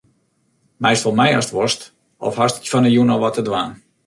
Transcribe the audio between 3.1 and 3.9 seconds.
al wat te dwaan?